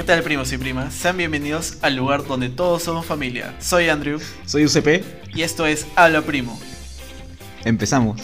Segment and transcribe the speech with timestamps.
[0.00, 0.94] ¿Qué tal primos y primas?
[0.94, 3.54] Sean bienvenidos al lugar donde todos somos familia.
[3.60, 5.04] Soy Andrew Soy UCP.
[5.34, 6.58] y esto es Habla Primo.
[7.66, 8.18] Empezamos.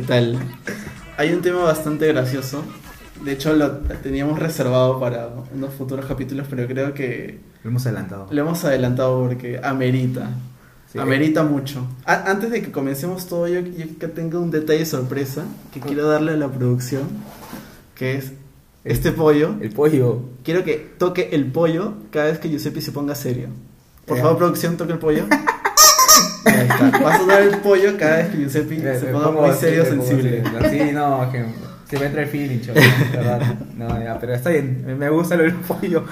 [0.00, 0.38] ¿Qué tal?
[1.18, 2.64] Hay un tema bastante gracioso.
[3.22, 3.70] De hecho, lo
[4.02, 8.26] teníamos reservado para unos futuros capítulos, pero creo que Lo hemos adelantado.
[8.30, 10.30] lo hemos adelantado porque amerita.
[10.90, 10.98] Sí.
[10.98, 11.86] Amerita mucho.
[12.06, 16.08] A- antes de que comencemos todo, yo, yo que tengo un detalle sorpresa que quiero
[16.08, 17.02] darle a la producción,
[17.94, 18.32] que es
[18.84, 19.54] este pollo.
[19.60, 20.22] El pollo.
[20.44, 23.48] Quiero que toque el pollo cada vez que Giuseppe se ponga serio.
[24.06, 24.22] Por Ya.
[24.22, 25.24] favor, producción, toque el pollo.
[26.50, 26.98] Ahí está.
[27.02, 30.42] Va a sonar el pollo cada vez que Giuseppe se me ponga muy serio, sensible.
[30.70, 31.44] Sí, no, que
[31.88, 33.54] se me entra el feeling, chaval, ¿verdad?
[33.76, 34.84] No, ya, pero está bien.
[34.98, 36.04] Me- gusta lo del pollo.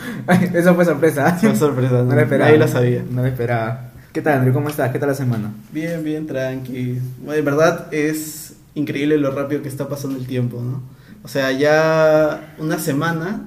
[0.52, 1.32] Eso fue sorpresa.
[1.40, 2.46] Fue sorpresa, No lo esperaba.
[2.50, 3.04] nadie lo sabía.
[3.10, 3.90] No lo esperaba.
[4.12, 4.54] ¿Qué tal, Andrew?
[4.54, 4.90] ¿Cómo estás?
[4.90, 5.52] ¿Qué tal la semana?
[5.72, 6.98] Bien, bien, tranqui.
[7.20, 10.82] Bueno, en verdad es increíble lo rápido que está pasando el tiempo, ¿no?
[11.22, 13.42] O sea, ya una semana,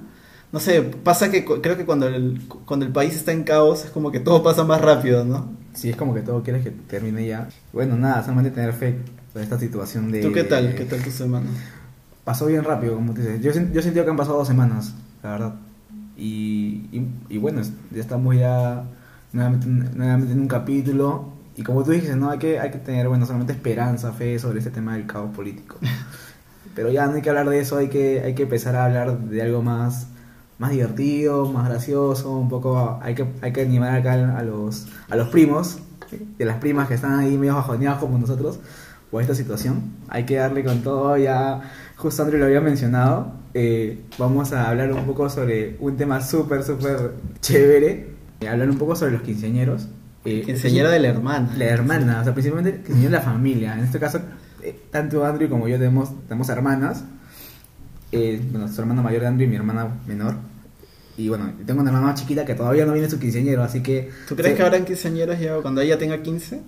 [0.52, 3.92] no sé, pasa que creo que cuando el, cuando el país está en caos es
[3.92, 5.50] como que todo pasa más rápido, ¿no?
[5.74, 7.48] Sí, es como que todo quieres que termine ya.
[7.74, 8.98] Bueno, nada, solamente tener fe
[9.34, 10.22] por esta situación de...
[10.22, 10.76] ¿Tú qué tal?
[10.76, 11.48] ¿Qué tal tu semana?
[12.24, 13.42] Pasó bien rápido, como tú dices.
[13.42, 14.94] Yo, yo he sentido que han pasado dos semanas,
[15.24, 15.56] la verdad.
[16.18, 17.62] Y, y, y bueno,
[17.92, 18.84] ya estamos ya
[19.34, 21.34] nuevamente, nuevamente en un capítulo.
[21.56, 22.30] Y como tú dijiste, ¿no?
[22.30, 25.78] Hay que, hay que tener, bueno, solamente esperanza, fe sobre este tema del caos político.
[26.76, 29.20] Pero ya no hay que hablar de eso, hay que, hay que empezar a hablar
[29.20, 30.08] de algo más,
[30.62, 33.00] más divertido, más gracioso, un poco...
[33.02, 35.80] Hay que, hay que animar acá a los, a los primos,
[36.38, 38.60] de las primas que están ahí medio bajoneados como nosotros,
[39.10, 39.82] por esta situación.
[40.08, 41.62] Hay que darle con todo, ya
[41.96, 43.34] justo Andrew lo había mencionado.
[43.56, 48.12] eh, vamos a hablar un poco sobre un tema súper, súper chévere.
[48.42, 49.88] Eh, hablar un poco sobre los quinceañeros.
[50.26, 51.52] Eh, Quinceañera de la hermana.
[51.58, 53.74] la hermana, o sea, principalmente quinceañera de la familia.
[53.80, 54.20] En este caso,
[54.62, 57.04] eh, tanto Andrew como yo tenemos, tenemos hermanas.
[58.12, 60.36] Bueno, su hermana mayor de Andrew y mi hermana menor.
[61.18, 64.10] Y bueno, tengo una hermana más chiquita que todavía no viene su quinceañero, así que...
[64.28, 64.58] ¿Tú crees Sí.
[64.58, 66.62] que habrán quinceañeras ya cuando ella tenga 15?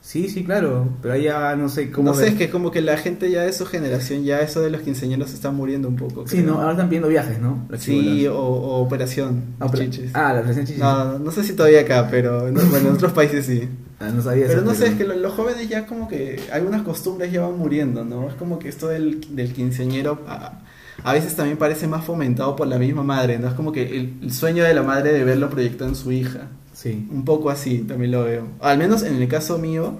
[0.00, 2.10] Sí, sí, claro, pero ya no sé cómo...
[2.10, 4.70] No sé, es que como que la gente ya de su generación, ya eso de
[4.70, 6.26] los quinceañeros se está muriendo un poco.
[6.26, 6.52] Sí, creo.
[6.54, 7.66] no, ahora están pidiendo viajes, ¿no?
[7.68, 9.42] Los Sí, o, o operación.
[9.58, 10.12] Ah, pero- chichis.
[10.14, 10.80] Ah, la operación chichis.
[10.80, 13.68] No, no sé si todavía acá, pero no- bueno, en otros países sí.
[14.00, 16.82] Ah, no sabía Pero no sé, es que lo- los jóvenes ya como que algunas
[16.82, 18.28] costumbres ya van muriendo, ¿no?
[18.28, 20.60] Es como que esto del, del quinceañero a,
[21.04, 23.48] a veces también parece más fomentado por la misma madre, ¿no?
[23.48, 26.48] Es como que el, el sueño de la madre de verlo proyectado en su hija.
[26.72, 27.06] Sí.
[27.10, 28.48] Un poco así también lo veo.
[28.60, 29.94] Al menos en el caso mío,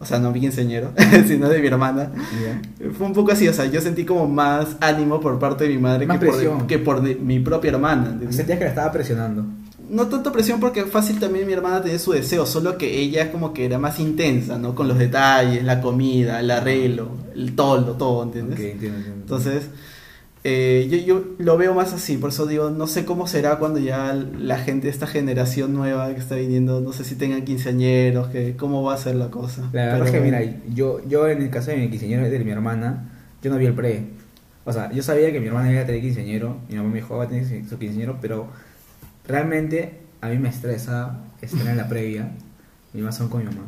[0.00, 0.90] o sea, no mi quinceañero,
[1.26, 2.10] sino de mi hermana.
[2.42, 2.90] Ya.
[2.96, 5.78] Fue un poco así, o sea, yo sentí como más ánimo por parte de mi
[5.80, 8.08] madre que por, que por de- mi propia hermana.
[8.10, 8.36] ¿entiendes?
[8.36, 9.44] Sentías que la estaba presionando.
[9.90, 13.52] No tanto presión porque fácil también mi hermana tenía su deseo, solo que ella como
[13.52, 14.74] que era más intensa, ¿no?
[14.74, 18.58] Con los detalles, la comida, el arreglo, el toldo, todo, ¿entiendes?
[18.58, 19.20] Ok, entiendo, entiendo.
[19.20, 19.64] Entonces,
[20.44, 23.80] eh, yo, yo lo veo más así, por eso digo, no sé cómo será cuando
[23.80, 28.54] ya la gente esta generación nueva que está viniendo, no sé si tengan quinceañeros, que,
[28.54, 29.62] cómo va a ser la cosa.
[29.72, 30.42] La verdad Pero es que, mira,
[30.74, 33.10] yo, yo en el caso de mi quinceañero de mi hermana,
[33.42, 34.06] yo no vi el pre.
[34.66, 37.16] O sea, yo sabía que mi hermana iba a tener quinceañero, mi mamá me dijo,
[37.16, 38.48] va a tener su quinceañero, pero
[39.26, 42.32] realmente a mí me estresa estar en la previa,
[42.92, 43.66] y más son con mi mamá.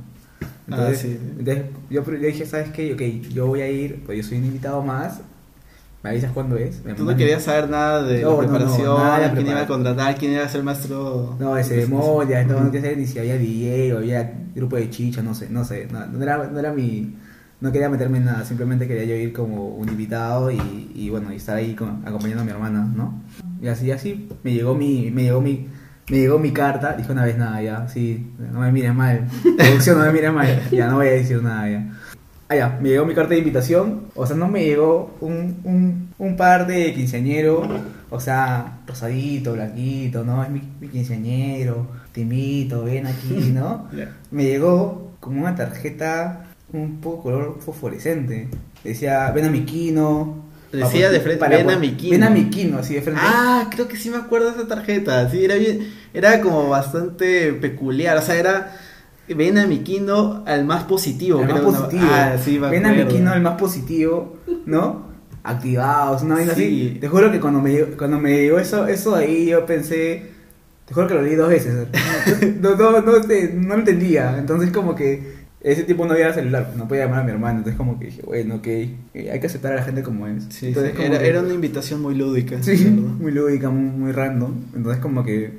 [0.68, 1.18] Entonces, Ah, sí.
[1.38, 2.92] entonces yo, yo dije, ¿sabes qué?
[2.92, 5.20] Ok, yo voy a ir, pues yo soy un invitado más,
[6.06, 6.82] me avisas cuándo es.
[6.96, 9.46] Tú no querías saber nada de No, la no, no, preparación, nada de la quién
[9.46, 9.66] iba a preparación.
[9.66, 11.36] contratar, quién iba a ser maestro.
[11.38, 14.88] No, de ceremonia, no, no quería saber ni si había DJ o había grupo de
[14.90, 17.14] chicha, no sé, no sé, no, no era, no era mi,
[17.60, 21.32] no quería meterme en nada, simplemente quería yo ir como un invitado y, y bueno,
[21.32, 23.20] y estar ahí con- acompañando a mi hermana, ¿no?
[23.60, 25.66] Y así, así, me llegó mi, me llegó mi,
[26.10, 29.26] me llegó mi carta, dije una vez nada ya, sí, no me mires mal,
[29.58, 31.92] producción no me mires mal, ya no voy a decir nada ya.
[32.48, 34.02] Ah, ya, me llegó mi carta de invitación.
[34.14, 37.66] O sea, no me llegó un, un, un par de quinceañero.
[38.08, 40.44] O sea, rosadito, blanquito, ¿no?
[40.44, 41.86] Es mi, mi quinceañero.
[42.12, 43.88] te invito, ven aquí, ¿no?
[44.30, 48.48] Me llegó como una tarjeta un poco color fosforescente.
[48.84, 50.44] Decía, ven a mi kino.
[50.70, 52.12] Decía de frente, "Ven a mi kino".
[52.12, 53.20] Ven a mi kino, así de frente.
[53.24, 55.28] Ah, creo que sí me acuerdo de esa tarjeta.
[55.30, 58.16] Sí, era bien, era como bastante peculiar.
[58.18, 58.76] O sea, era
[59.34, 61.40] ven a mi kino al más positivo.
[61.40, 62.02] el más positivo.
[62.10, 64.36] Ah, sí, Ven a mi kino el más positivo,
[64.66, 65.06] ¿no?
[65.42, 66.90] Activados, una vaina Sí.
[66.92, 66.98] así.
[67.00, 70.30] Te juro que cuando me, cuando me llegó eso, eso de ahí yo pensé,
[70.86, 71.86] te juro que lo leí dos veces.
[72.60, 74.36] No, no, no, sé, no lo entendía.
[74.38, 77.58] Entonces como que ese tipo no había celular, no podía llamar a mi hermano.
[77.58, 80.44] Entonces como que dije, bueno, ok, eh, hay que aceptar a la gente como es.
[80.50, 82.60] Sí, Entonces, sí, como era, que- era una invitación muy lúdica.
[82.62, 84.52] Sí, muy lúdica, muy, muy random.
[84.74, 85.52] Entonces como que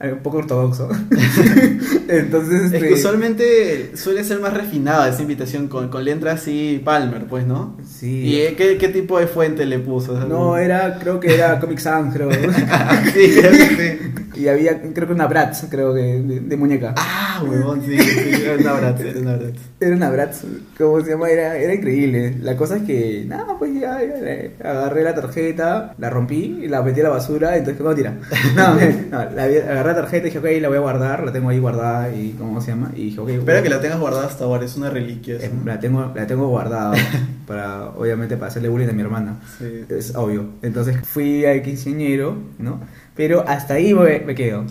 [0.00, 0.88] un poco ortodoxo.
[2.08, 6.80] Entonces, Es que este, usualmente suele ser más refinada esa invitación con, con letra así
[6.84, 7.76] Palmer, pues, ¿no?
[7.86, 8.22] sí.
[8.26, 10.18] ¿Y eh, qué, qué tipo de fuente le puso?
[10.26, 12.30] No, era, creo que era Comic Sans, creo.
[12.32, 12.38] sí,
[13.40, 13.98] creo que
[14.34, 14.40] sí.
[14.42, 16.94] y había, creo que una Bratz, creo que, de, de muñeca.
[16.96, 19.58] Ah, huevón, sí, sí, era una Bratz, era una Bratz.
[19.80, 20.42] Era una Bratz,
[20.76, 21.28] ¿cómo se llama?
[21.28, 22.36] Era, era increíble.
[22.40, 26.68] La cosa es que, nada, pues ya, ya, eh, agarré la tarjeta, la rompí y
[26.68, 28.14] la metí a la basura, entonces, ¿cómo tira?
[28.56, 28.74] No,
[29.10, 29.56] no, la, vi-
[29.90, 32.32] agarré la tarjeta y dije, ok, la voy a guardar, la tengo ahí guardada y,
[32.38, 32.90] ¿cómo se llama?
[32.94, 35.36] Y dije, ok, Espero voy- que la tengas guardada hasta ahora, es una reliquia.
[35.64, 36.94] la tengo, la tengo guardada
[37.46, 39.40] para, obviamente, para hacerle bullying a mi hermana.
[39.58, 39.84] Sí.
[39.88, 40.44] Es obvio.
[40.62, 42.80] Entonces fui al quinceañero, ¿no?
[43.16, 44.64] Pero hasta ahí me, me quedo.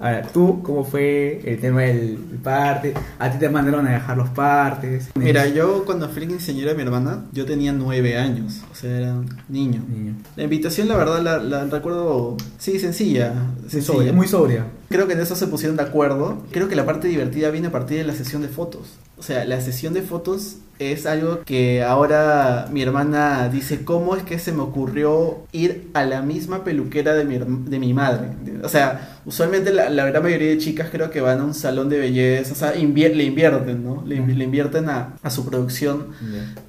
[0.00, 2.94] Ahora, ¿tú cómo fue el tema del parte?
[3.18, 5.10] ¿A ti te mandaron a dejar los partes?
[5.14, 9.12] Mira, yo cuando fui quinceañera de mi hermana, yo tenía nueve años, o sea, era
[9.12, 9.84] un niño.
[9.86, 10.14] Niño.
[10.36, 13.34] La invitación, la verdad, la, la recuerdo, sí, sencilla.
[13.68, 13.82] Sencilla.
[13.82, 14.64] sobria, muy sobria.
[14.88, 16.44] Creo que en eso se pusieron de acuerdo.
[16.50, 18.94] Creo que la parte divertida viene a partir de la sesión de fotos.
[19.18, 24.22] O sea, la sesión de fotos es algo que ahora mi hermana dice, ¿cómo es
[24.22, 28.28] que se me ocurrió ir a la misma peluquera de mi, de mi madre?
[28.62, 31.88] O sea, usualmente la, la gran mayoría de chicas creo que van a un salón
[31.90, 34.02] de belleza, o sea, invier- le invierten, ¿no?
[34.06, 36.06] Le, invi- le invierten a, a su producción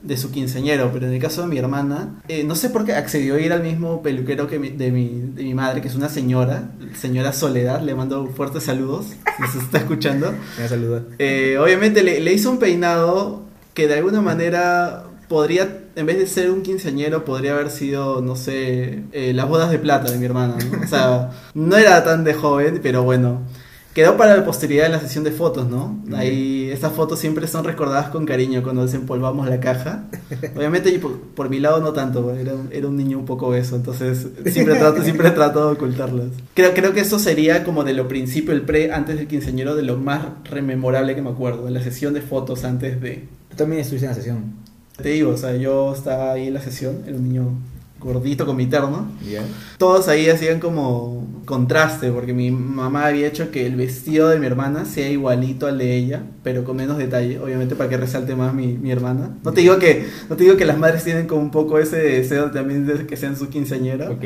[0.02, 2.94] de su quinceañero, pero en el caso de mi hermana, eh, no sé por qué
[2.94, 5.96] accedió a ir al mismo peluquero que mi- de, mi, de mi madre, que es
[5.96, 10.34] una señora, señora Soledad, le mando fuertes saludos, si se está escuchando.
[10.60, 11.04] Me saluda.
[11.20, 13.44] Eh, obviamente le, le hizo un peinado
[13.74, 18.36] que de alguna manera podría, en vez de ser un quinceañero, podría haber sido, no
[18.36, 20.84] sé, eh, las bodas de plata de mi hermana, ¿no?
[20.84, 23.42] O sea, no era tan de joven, pero bueno.
[23.94, 26.02] Quedó para la posteridad en la sesión de fotos, ¿no?
[26.16, 30.06] Ahí estas fotos siempre son recordadas con cariño cuando desempolvamos la caja.
[30.56, 33.76] Obviamente por, por mi lado no tanto, era, un- era un niño un poco obeso,
[33.76, 36.28] entonces siempre trato, siempre trato de ocultarlas.
[36.54, 39.84] Creo, creo que eso sería como de lo principio, el pre, antes del quinceañero, de
[39.84, 43.28] lo más rememorable que me acuerdo, de la sesión de fotos antes de...
[43.52, 44.54] Tú también estuviste en la sesión.
[44.98, 47.58] Te digo, o sea, yo estaba ahí en la sesión, era un niño
[48.00, 49.08] gordito con mi terno.
[49.78, 54.48] Todos ahí hacían como contraste, porque mi mamá había hecho que el vestido de mi
[54.48, 58.54] hermana sea igualito al de ella, pero con menos detalle, obviamente para que resalte más
[58.54, 59.38] mi, mi hermana.
[59.44, 61.98] No te digo que no te digo que las madres tienen como un poco ese
[61.98, 64.10] deseo también de que sean su quinceañera.
[64.10, 64.26] Ok.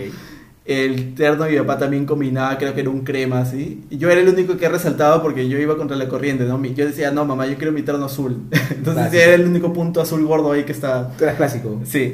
[0.66, 3.84] El terno de mi papá también combinaba, creo que era un crema así.
[3.92, 6.60] Y yo era el único que resaltaba porque yo iba contra la corriente, ¿no?
[6.66, 8.42] Yo decía, no, mamá, yo quiero mi terno azul.
[8.52, 9.22] Entonces Clásico.
[9.24, 11.12] era el único punto azul gordo ahí que estaba.
[11.18, 11.82] Tú eras clásico.
[11.86, 12.14] Sí.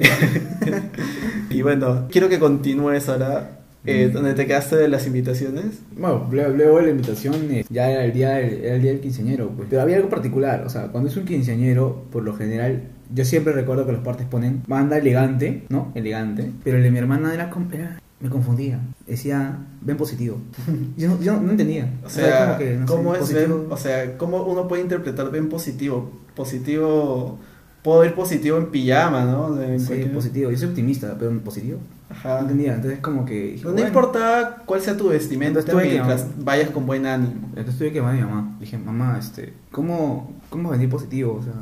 [1.49, 4.13] y bueno, quiero que continúes ahora eh, Mm.
[4.13, 5.79] donde te quedaste de las invitaciones.
[5.97, 8.99] Bueno, luego, de la invitación eh, ya era el día del, era el día del
[9.01, 9.67] quinceañero, pues.
[9.71, 13.53] Pero había algo particular, o sea, cuando es un quinceañero, por lo general, yo siempre
[13.53, 15.91] recuerdo que los partes ponen banda elegante, ¿no?
[15.95, 16.51] Elegante.
[16.63, 18.79] Pero el de mi hermana era, era- me confundía.
[19.07, 20.37] Decía, ven positivo.
[20.97, 21.91] Yo, no- yo no entendía.
[22.05, 23.67] O sea, como que, no sé, ¿cómo es positivo.
[23.69, 26.11] o sea, cómo uno puede interpretar bien positivo?
[26.35, 27.39] Positivo,
[27.83, 29.59] puedo ir positivo en pijama, ¿no?
[29.61, 30.51] En Sí, cualquier- positivo.
[30.51, 31.79] Yo soy optimista, pero positivo.
[32.09, 32.39] No Ajá.
[32.41, 32.75] entendía.
[32.75, 33.57] Entonces, como que.
[33.63, 33.87] No, bueno.
[33.87, 36.43] importa cuál sea tu vestimenta, Entonces que mientras llamar.
[36.43, 37.47] vayas con buen ánimo.
[37.55, 38.57] Entonces tuve que llamar a mi mamá.
[38.59, 41.37] Dije, mamá, este, ¿cómo, cómo venir positivo?
[41.39, 41.53] O sea,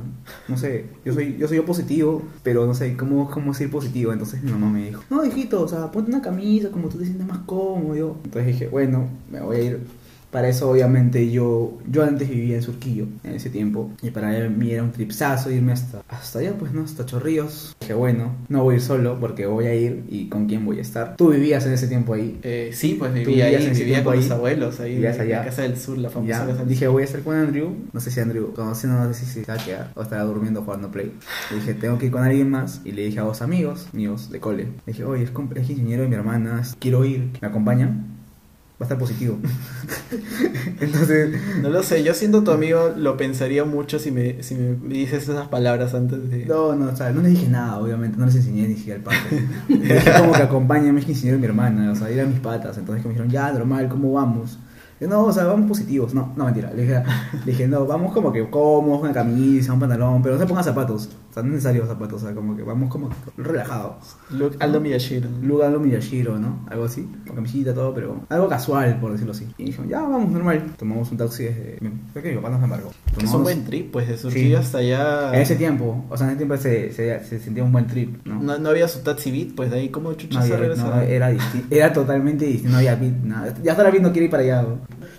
[0.47, 4.11] no sé, yo soy yo soy yo positivo, pero no sé, ¿cómo, cómo ser positivo?
[4.11, 7.05] Entonces mi mamá me dijo, no, hijito, o sea, ponte una camisa como tú te
[7.05, 8.17] sientes más cómodo.
[8.23, 9.79] Entonces dije, bueno, me voy a ir.
[10.31, 13.91] Para eso, obviamente, yo yo antes vivía en Surquillo, en ese tiempo.
[14.01, 16.83] Y para mí era un tripsazo irme hasta, hasta allá, pues, ¿no?
[16.83, 17.75] Hasta Chorrillos.
[17.79, 20.77] Dije, bueno, no voy a ir solo porque voy a ir y con quién voy
[20.77, 21.15] a estar.
[21.17, 22.39] Tú vivías en ese tiempo ahí.
[22.43, 24.19] Eh, sí, pues ¿Tú vivía ahí, en vivía con ahí?
[24.19, 25.39] mis abuelos, ahí Vivías en allá.
[25.39, 26.93] la Casa del Sur, la famosa Ya, Casa del dije, Sur.
[26.93, 27.74] voy a estar con Andrew.
[27.91, 30.62] No sé si Andrew, conociendo, no sé si se va a quedar o estará durmiendo
[30.63, 31.12] jugando Play.
[31.50, 32.81] Le dije, tengo que ir con alguien más.
[32.86, 34.63] Y le dije a dos amigos míos de cole.
[34.86, 37.29] Le dije, oye, es, es ingeniero de mi hermana, quiero ir.
[37.41, 38.18] ¿Me acompañan?
[38.79, 39.38] Va a estar positivo.
[40.79, 44.77] Entonces, No lo sé, yo siendo tu amigo lo pensaría mucho si me, si me
[44.88, 46.45] dices esas palabras antes de...
[46.45, 48.17] no, no, o sea, no les dije nada, obviamente.
[48.17, 49.48] No les enseñé ni siquiera el parte.
[49.67, 51.91] Le dije como que acompáñame, es que de mi hermana.
[51.91, 52.77] O sea, eran mis patas.
[52.77, 54.57] Entonces, que me dijeron, ya, normal, ¿cómo vamos?
[55.08, 56.13] No, o sea, vamos positivos.
[56.13, 56.72] No, no, mentira.
[56.74, 57.03] Le dije,
[57.46, 60.63] le dije, no, vamos como que cómodos, una camisa, un pantalón, pero no se pongan
[60.63, 61.10] zapatos.
[61.29, 64.15] O sea, no es necesario zapatos, o sea, como que vamos como relajados.
[64.32, 65.29] Luke Aldo Miyashiro.
[65.41, 66.65] Lugar lo Miyashiro, ¿no?
[66.70, 69.48] Algo así, con camisita, todo, pero algo casual, por decirlo así.
[69.58, 70.74] Y dijo, ya, vamos, normal.
[70.77, 71.77] Tomamos un taxi desde...
[72.13, 72.91] Creo que mi papá nos embarcó.
[73.22, 74.63] Es un buen trip, pues de Surquillo Sí.
[74.65, 75.34] hasta allá.
[75.36, 78.25] En ese tiempo, o sea, en ese tiempo se, se, se sentía un buen trip,
[78.25, 78.41] ¿no?
[78.41, 80.96] No, no había su taxi beat, pues de ahí como chucha No se había- regresa.
[80.96, 81.32] no, era,
[81.70, 83.53] era totalmente distinto, no había beat, nada.
[83.63, 84.65] Ya la beat no quiere ir para allá.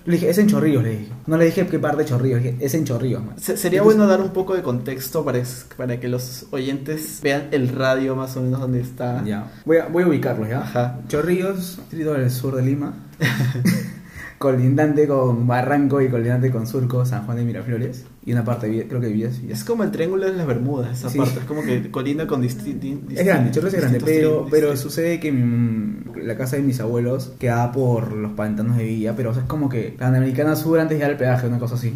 [0.07, 1.13] Le dije, es en Chorrillos, le dije.
[1.27, 3.35] No le dije qué parte de Chorrillos, le dije, es en Chorrillos, man.
[3.39, 7.49] Sería Entonces- bueno dar un poco de contexto para, es- para que los oyentes vean
[7.53, 9.23] el radio más o menos donde está.
[9.25, 9.51] Ya.
[9.65, 10.61] Voy a, voy a ubicarlos, ¿ya?
[10.61, 11.01] Ajá.
[11.09, 12.95] Chorrillos, distrito del sur de Lima.
[14.41, 18.07] colindante con Barranco y colindante con Surco, San Juan de Miraflores.
[18.25, 19.39] Y una parte, de creo que de Villas.
[19.47, 21.19] Es como el triángulo de las Bermudas, esa Sí.
[21.19, 21.41] parte.
[21.41, 23.13] Es como que colinda con distintos.
[23.19, 26.81] Es grande, Chorrillos es grande, pero, pero su sucede que mi- la casa de mis
[26.81, 30.57] abuelos quedaba por los pantanos de Villa, pero o sea, es como que la Panamericana
[30.57, 31.93] Sur antes de llegar al peaje, una cosa así.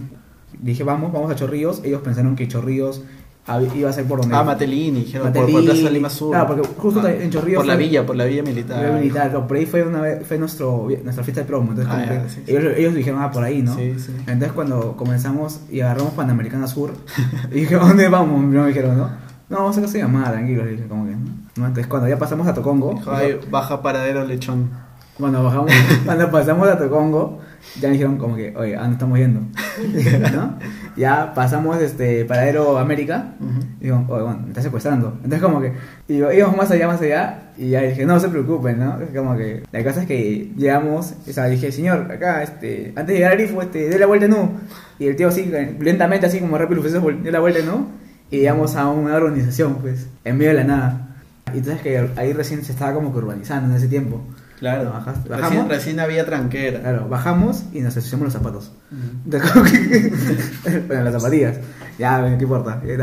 [0.61, 1.81] Dije, vamos, vamos a Chorrillos.
[1.83, 3.03] Ellos pensaron que Chorrillos
[3.75, 4.35] iba a ser por donde.
[4.35, 5.67] Ah, Matelini, dijeron, por, por Matelini.
[5.81, 6.31] Plaza Lima Sur.
[6.31, 8.79] Claro, porque justo en Chorrillos Por la villa, por la villa militar.
[8.81, 11.93] Fue militar, claro, por ahí fue una vez, fue nuestro, nuestra fiesta de promo, entonces
[11.93, 12.53] Ah, como ya, que sí, sí.
[12.57, 13.75] ellos, ellos dijeron, ah, por ahí, ¿no?
[13.75, 13.95] Sí.
[14.27, 16.93] Entonces cuando comenzamos y agarramos Panamericana Sur,
[17.51, 18.41] y dije, ¿a dónde vamos?
[18.43, 19.11] No me dijeron, ¿no?
[19.51, 21.19] No, vamos a casa de llamada, tranquilo, le dije, como que, ¿no?
[21.57, 21.67] ¿no?
[21.67, 24.71] Entonces cuando ya pasamos a Tocongo, Dijo, "Ay, baja paradero lechón.
[25.19, 25.71] cuando bajamos,
[26.07, 27.41] cuando pasamos a Tocongo,
[27.80, 29.40] ya me dijeron como que, oye, ¿a dónde estamos yendo?
[30.35, 30.59] ¿No?
[30.97, 33.35] Ya pasamos este paradero América,
[33.80, 35.14] y digo, oye, bueno, me está secuestrando.
[35.16, 35.73] Entonces como que,
[36.09, 39.00] y digo, íbamos más allá, más allá, y ya dije, no se preocupen, ¿no?
[39.00, 43.06] Es como que, la cosa es que llegamos, o sea, dije, señor, acá, este, antes
[43.06, 44.52] de llegar al Grifo, este, dé la vuelta no.
[44.99, 47.88] Y el tío así, lentamente, así como rápido dio la vuelta no.
[48.30, 51.16] Y llegamos a una organización, pues, en medio de la nada.
[51.52, 54.23] Y entonces que ahí recién se estaba como que urbanizando en ese tiempo.
[54.58, 55.68] Claro, Bajas- recién, bajamos.
[55.68, 56.80] recién había tranquera.
[56.80, 58.73] Claro, bajamos y nos ensuciamos los zapatos.
[60.87, 61.58] Bueno, las zapatillas.
[61.99, 62.80] Ya, bueno, ¿qué importa?
[62.84, 62.96] Ya,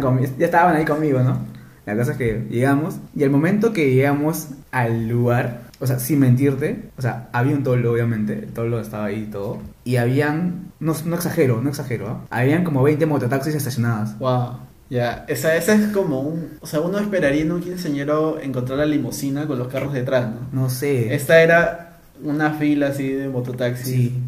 [0.00, 1.38] conmi- ya estaban ahí conmigo, ¿no?
[1.86, 6.18] La cosa es que llegamos y el momento que llegamos al lugar, o sea, sin
[6.18, 10.72] mentirte, o sea, había un tolo, obviamente, el tolo estaba ahí y todo, y habían,
[10.80, 12.20] no, no exagero, no exagero, ¿ah?
[12.30, 14.18] habían como 20 mototaxis estacionadas.
[14.18, 14.58] Wow.
[14.88, 16.58] Ya, esa, esa es como un...
[16.60, 20.62] O sea, uno esperaría en un quinceañero encontrar la limusina con los carros detrás, ¿no?
[20.62, 21.14] No sé.
[21.14, 23.86] Esta era una fila así de mototaxis.
[23.86, 24.22] Sí,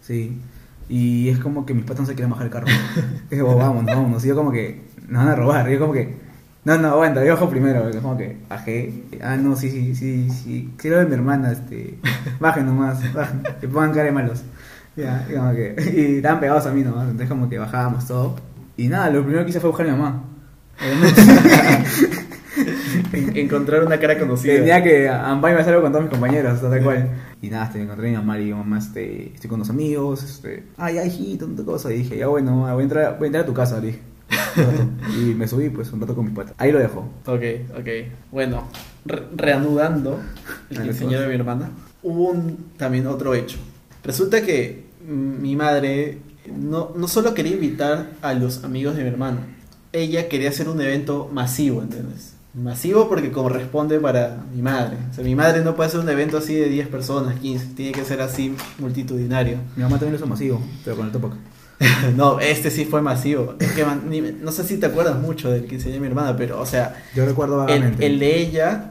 [0.00, 0.38] sí.
[0.88, 2.66] Y es como que mis patas no se quieren bajar el carro.
[3.30, 4.24] Dije, "Oh, vámonos, vámonos.
[4.24, 5.68] Y yo como que, nos van a robar.
[5.68, 6.16] Y yo como que,
[6.64, 7.88] no, no, aguanta, yo bajo primero.
[7.88, 9.04] Y como que bajé.
[9.22, 10.70] Ah, no, sí, sí, sí, sí.
[10.76, 11.98] Quiero de mi hermana, este.
[12.40, 13.42] Bajen nomás, bajen.
[13.60, 14.42] Que pongan cara de malos.
[14.96, 17.04] Ya, y como que, y estaban pegados a mí nomás.
[17.04, 18.36] Entonces como que bajábamos todo.
[18.76, 20.24] Y nada, lo primero que hice fue buscar a mi mamá.
[20.80, 21.00] En-
[23.36, 24.54] encontrar una cara conocida.
[24.54, 27.08] Tenía que Ambay me algo con todos mis compañeros, tal cual.
[27.42, 30.22] Y nada, este, encontré a mi mamá y digo, mamá, este, estoy con unos amigos,
[30.22, 31.92] este, ay, ay, hijito, tanta cosa.
[31.92, 33.86] Y dije, ya bueno, mamá, voy a entrar, voy a entrar a tu casa, le
[33.88, 34.00] dije.
[35.18, 36.52] Y me subí, pues, un rato con mi pata.
[36.58, 37.00] Ahí lo dejo.
[37.26, 37.42] Ok,
[37.78, 37.88] ok.
[38.30, 38.68] Bueno,
[39.04, 40.20] re- reanudando
[40.70, 41.70] el quinceañero de mi hermana,
[42.02, 43.58] hubo un, también otro hecho.
[44.04, 49.08] Resulta que mm, mi madre no, no solo quería invitar a los amigos de mi
[49.08, 49.40] hermana,
[49.92, 52.34] ella quería hacer un evento masivo, ¿entiendes?
[52.54, 54.96] Masivo porque corresponde para mi madre.
[55.10, 57.92] O sea, mi madre no puede hacer un evento así de 10 personas, 15, tiene
[57.92, 59.58] que ser así multitudinario.
[59.76, 61.32] Mi mamá también lo hizo masivo, pero con el topac.
[62.16, 63.54] no, este sí fue masivo.
[63.60, 66.36] Es que man- ni- no sé si te acuerdas mucho del quinceañero de mi hermana,
[66.36, 68.04] pero, o sea, Yo recuerdo el, vagamente.
[68.04, 68.90] el de ella,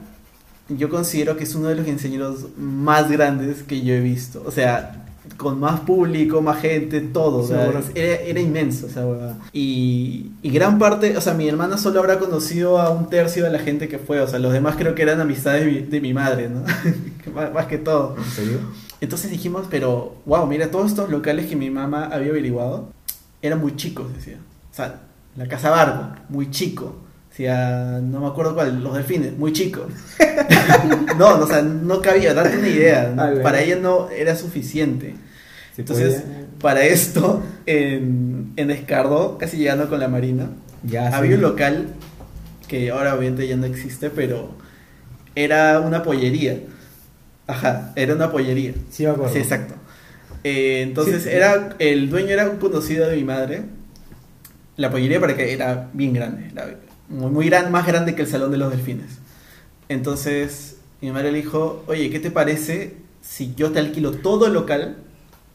[0.70, 4.42] yo considero que es uno de los quinceañeros más grandes que yo he visto.
[4.46, 7.46] O sea, con más público, más gente, todo.
[7.46, 7.80] Sí, bueno.
[7.94, 9.38] era, era inmenso esa huevada.
[9.52, 13.50] Y, y gran parte, o sea, mi hermana solo habrá conocido a un tercio de
[13.50, 14.20] la gente que fue.
[14.20, 16.62] O sea, los demás creo que eran amistades de mi, de mi madre, ¿no?
[17.34, 18.16] más, más que todo.
[18.16, 18.58] ¿En serio?
[19.00, 22.90] Entonces dijimos, pero, wow, mira, todos estos locales que mi mamá había averiguado
[23.42, 24.38] eran muy chicos, decía.
[24.70, 25.00] O sea,
[25.36, 26.96] la Casa Barco, muy chico.
[27.48, 29.86] No me acuerdo cuál, los delfines, muy chicos.
[31.18, 33.12] no, o sea, no cabía, darte una idea.
[33.14, 33.22] ¿no?
[33.30, 33.32] Ah.
[33.42, 35.14] Para ella no era suficiente.
[35.76, 36.46] Entonces, podía.
[36.60, 40.50] para esto, en, en Escardó, casi llegando con la Marina,
[40.82, 41.14] Ya, sí.
[41.16, 41.88] había un local
[42.68, 44.50] que ahora obviamente ya no existe, pero
[45.34, 46.58] era una pollería.
[47.46, 48.74] Ajá, era una pollería.
[48.90, 49.32] Sí, me acuerdo.
[49.32, 49.74] Sí, exacto.
[50.44, 51.30] Eh, entonces, Sí.
[51.30, 53.62] era el dueño era un conocido de mi madre.
[54.76, 56.66] La pollería para que era bien grande, era
[57.10, 59.18] muy, muy gran, más grande que el salón de los delfines.
[59.88, 64.54] Entonces, mi madre le dijo, oye, ¿qué te parece si yo te alquilo todo el
[64.54, 64.98] local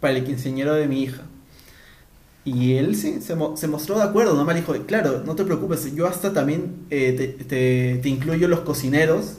[0.02, 1.24] para el quinceañero de mi hija?
[2.44, 5.44] Y él sí, se, mo- se mostró de acuerdo, nomás le dijo, claro, no te
[5.44, 7.44] preocupes, yo hasta también eh,
[8.02, 9.38] te incluyo los cocineros,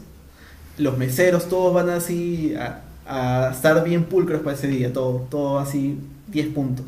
[0.78, 5.58] los meseros, todos van así a, a estar bien pulcros para ese día, todo, todo
[5.60, 6.86] así, 10 puntos.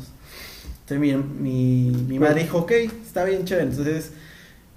[0.87, 3.69] Entonces mi, mi, mi madre dijo, ok, está bien chévere.
[3.69, 4.11] Entonces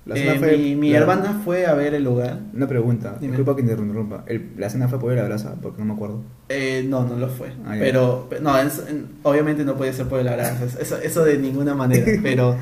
[0.04, 2.40] La eh, cena fue- mi, mi la- hermana fue a ver el lugar.
[2.54, 3.36] Una pregunta, Dime.
[3.36, 4.24] disculpa que te interrumpa.
[4.26, 6.22] El- la cena fue por la brasa, porque no me acuerdo.
[6.48, 7.52] Eh, no, no lo fue.
[7.64, 10.64] Ah, pero, pe- no, es- en- obviamente no podía ser por el abrazo.
[10.80, 12.04] Eso, eso de ninguna manera.
[12.22, 12.56] Pero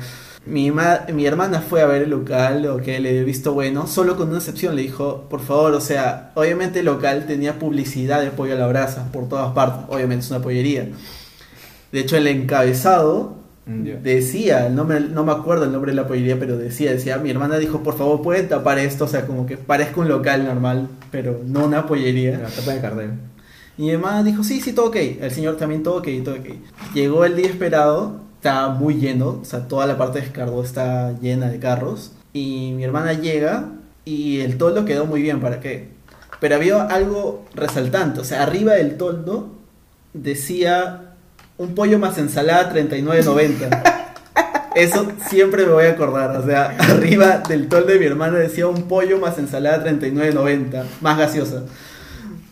[0.45, 3.87] mi, ma- mi hermana fue a ver el local, lo que le he visto bueno,
[3.87, 4.75] solo con una excepción.
[4.75, 8.67] Le dijo, por favor, o sea, obviamente el local tenía publicidad de pollo a la
[8.67, 9.85] brasa por todas partes.
[9.89, 10.89] Obviamente es una pollería.
[11.91, 13.95] De hecho, el encabezado Mm, ya.
[13.97, 17.29] decía, el nombre, no me acuerdo el nombre de la pollería, pero decía, decía, mi
[17.29, 20.87] hermana dijo, por favor, pueden tapar esto, o sea, como que parezca un local normal,
[21.11, 22.39] pero no una pollería.
[22.39, 23.11] La tapa de cartel.
[23.77, 24.95] Y mi hermana dijo, sí, sí, todo ok.
[24.95, 26.47] El señor también todo ok, todo ok.
[26.93, 31.13] Llegó el día esperado, estaba muy lleno, o sea, toda la parte de Escardó está
[31.19, 32.13] llena de carros.
[32.33, 33.69] Y mi hermana llega
[34.05, 35.89] y el toldo quedó muy bien, ¿para qué?
[36.39, 39.49] Pero había algo resaltante, o sea, arriba del toldo
[40.13, 41.10] decía
[41.61, 43.83] un pollo más ensalada 39.90.
[44.73, 48.67] Eso siempre me voy a acordar, o sea, arriba del toldo de mi hermana decía
[48.67, 51.63] un pollo más ensalada 39.90, más gaseosa.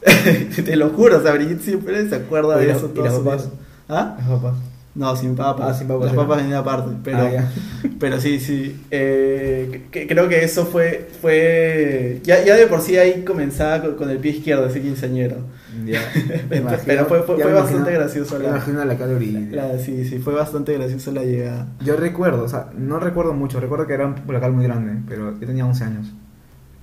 [0.65, 2.85] Te lo juro, o sea, Brigitte siempre se acuerda de ¿y eso.
[2.87, 3.45] las toda su papas?
[3.45, 3.53] vida.
[3.89, 4.17] ¿Ah?
[4.27, 4.53] Papas.
[4.95, 5.67] No, sin papas.
[5.69, 7.51] Ah, sin papas Las papas venían aparte, pero, Ah, ya.
[7.99, 8.81] pero sí, sí.
[8.91, 13.95] Eh, que- creo que eso fue, fue ya, ya de por sí ahí comenzaba con,
[13.95, 15.37] con el pie izquierdo ese quinceañero.
[15.85, 16.01] Ya.
[16.49, 19.39] Pero Me fue- fue- bastante imagino- gracioso la- imagino la caloría.
[19.51, 21.67] La- sí, sí, fue bastante graciosa la llegada.
[21.85, 25.39] Yo recuerdo, o sea, no recuerdo mucho, recuerdo que era un local muy grande, pero
[25.39, 26.07] yo tenía 11 años.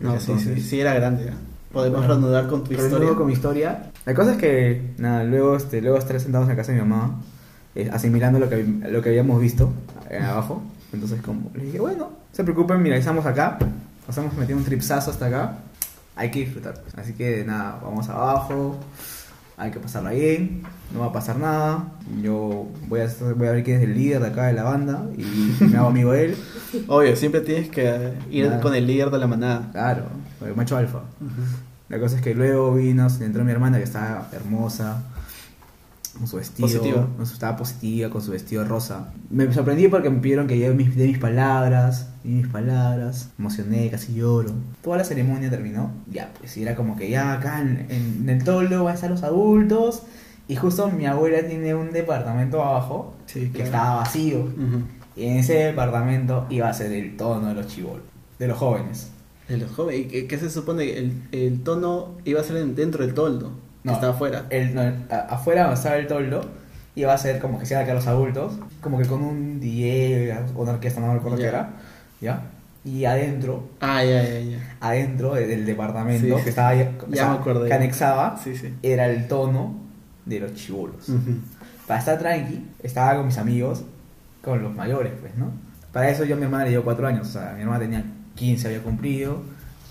[0.00, 1.30] No, sí, sí, sí, era grande.
[1.72, 3.10] Podemos Bueno, reanudar con tu historia.
[3.14, 3.90] con mi historia.
[4.06, 6.88] La cosa es que, nada, luego, este, luego estar sentados en la casa de mi
[6.88, 7.20] mamá,
[7.76, 9.72] eh, asimilando lo que, lo que habíamos visto
[10.10, 10.62] eh, abajo.
[10.92, 13.58] Entonces, como, le dije, bueno, no se preocupen, mira, estamos acá,
[14.06, 15.58] nos hemos metido un tripsazo hasta acá,
[16.14, 16.80] hay que disfrutar.
[16.80, 16.94] pues.
[16.96, 18.78] Así que, nada, vamos abajo,
[19.58, 21.84] hay que pasarla bien, no va a pasar nada.
[22.22, 25.06] Yo voy a, voy a ver quién es el líder de acá de la banda
[25.16, 26.36] y me hago amigo de él.
[26.88, 29.68] Obvio, siempre tienes que ir con el líder de la manada.
[29.72, 30.04] Claro,
[30.44, 31.00] el macho alfa.
[31.88, 35.02] La cosa es que luego vino, entró mi hermana que estaba hermosa,
[36.16, 36.68] con su vestido.
[36.68, 37.08] Positiva.
[37.16, 39.12] con su- estaba positiva, con su vestido rosa.
[39.30, 43.90] Me sorprendí porque me pidieron que yo mis, de mis palabras, mis palabras, me emocioné,
[43.90, 44.52] casi lloro.
[44.82, 48.42] Toda la ceremonia terminó, ya, pues y era como que ya acá en, en el
[48.44, 50.02] toldo van a estar los adultos.
[50.48, 54.48] Y justo mi abuela tiene un departamento abajo Sí, que estaba vacío.
[55.16, 58.02] Y en ese departamento iba a ser el tono de los chivolos,
[58.38, 59.08] de los jóvenes.
[59.48, 60.02] De los jóvenes.
[60.02, 60.98] ¿Y qué, qué se supone?
[60.98, 63.50] El, el tono iba a ser en- dentro del toldo.
[63.86, 63.92] No.
[63.92, 64.44] Que estaba afuera.
[64.50, 66.44] El, no, a- afuera donde estaba el toldo
[66.94, 70.34] iba a ser como que se iban a los adultos, como que con un DJ
[70.54, 71.70] o una orquesta, no me acuerdo qué era,
[72.20, 72.40] ¿ya?
[72.84, 74.76] Y adentro, Ah, ya, ya, ya.
[74.80, 76.42] adentro de- del departamento Sí.
[76.44, 76.76] que estaba o
[77.10, 77.68] Ya sea, me acordé.
[77.68, 78.72] que anexaba, Sí, sí.
[78.82, 79.74] era el tono
[80.24, 81.08] de los chivolos.
[81.08, 81.38] Ujú.
[81.86, 83.84] Para estar tranqui, estaba con mis amigos,
[84.42, 85.50] con los mayores, pues, ¿no?
[85.92, 88.04] Para eso yo a mi hermana le dio 4 años, o sea, mi hermana tenía
[88.34, 89.42] 15, había cumplido,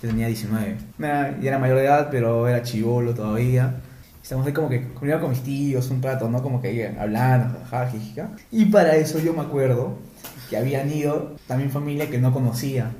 [0.02, 0.76] yo tenía 19.
[0.98, 3.74] Era- ya era mayor de edad, pero era chivolo todavía.
[4.26, 6.42] Estamos ahí como que iba con mis tíos un rato, ¿no?
[6.42, 8.30] Como que ahí hablando, jajaja, jijija.
[8.50, 9.94] Y para eso yo me acuerdo
[10.50, 12.90] que habían ido también familia que no conocía.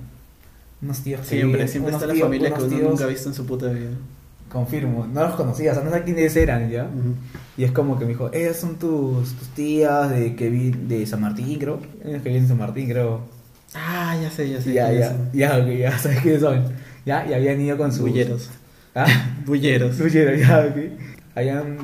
[0.80, 3.28] Unos tíos que Siempre, siempre está la tíos- familia que uno tíos- nunca ha visto
[3.28, 3.90] en su puta vida.
[4.48, 6.86] Confirmo, no los conocía, o sea, no sé quiénes eran, ¿ya?
[7.56, 11.04] Y es como que me dijo, ellas son tus, tus tías de que vi de
[11.06, 11.80] San Martín, creo.
[12.04, 13.22] Que viven en San Martín, creo.
[13.74, 14.72] Ah, ya sé, ya sé.
[14.72, 15.30] ya, ya, son.
[15.32, 16.62] ya, ok, ya sabes quiénes son.
[17.04, 18.02] Ya, y habían ido con sus...
[18.02, 18.48] Bulleros.
[18.94, 19.06] ¿Ah?
[19.44, 19.98] Bulleros.
[19.98, 21.15] Bulleros, ya, ok.
[21.36, 21.76] Habían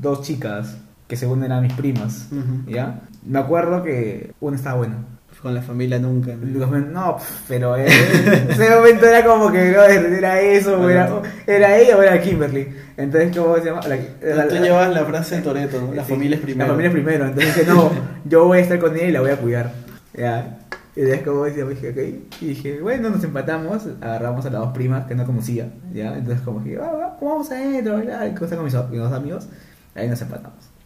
[0.00, 0.76] dos chicas
[1.08, 2.28] que según eran mis primas.
[2.66, 3.00] ¿ya?
[3.24, 4.96] Me acuerdo que una estaba buena.
[5.42, 6.32] Con la familia nunca.
[6.34, 7.18] ¿no?
[7.46, 11.96] Pero eh, en ese momento era como que no, era eso, o era, era ella
[11.96, 12.68] o era Kimberly.
[12.96, 13.82] Entonces, ¿cómo se llama?
[13.86, 15.94] La- la- Tú llevas la frase de Toreto, ¿no?
[15.94, 16.66] La Sí, familia es primero.
[16.66, 17.26] La familia es primero.
[17.26, 17.90] Entonces dije, no,
[18.24, 19.72] yo voy a estar con ella y la voy a cuidar.
[20.14, 20.58] Ya.
[20.96, 22.40] Y después como decía, dije, ok.
[22.40, 25.70] Y dije, bueno, nos empatamos, agarramos a las dos primas que no conocía.
[25.92, 26.16] Ya.
[26.16, 29.46] Entonces como que, ah, va, vamos adentro, bailar, cosa con mis, con mis dos amigos.
[29.94, 30.76] Ahí nos empatamos.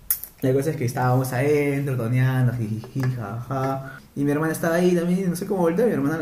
[0.40, 4.00] La cosa es que estábamos adentro, toneando, jiji, jaja.
[4.16, 5.86] Y mi hermana estaba ahí también, no sé cómo volteó.
[5.86, 6.18] Mi hermana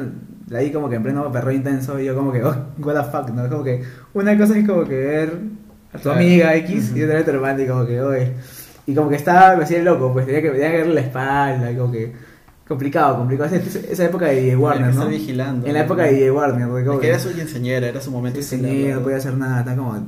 [0.48, 1.98] la vi como que en pleno perro intenso.
[1.98, 3.48] Y yo, como que, oh, what the fuck, ¿no?
[3.48, 5.38] Como que, una cosa es como que ver
[5.92, 8.34] a tu amiga X y otra vez a tu hermana, y como que, oye.
[8.86, 11.70] Y como que estaba, me hacía loco, pues tenía que, tenía que verle la espalda,
[11.70, 12.27] y como que.
[12.68, 13.56] Complicado, complicado.
[13.56, 15.08] Esa, esa época de DJ Warner, ¿no?
[15.08, 18.00] vigilando, En la época de DJ Warner, porque Es como que era su quinceañera, era
[18.02, 19.02] su momento señor, ¿no?
[19.02, 20.06] podía hacer nada, está como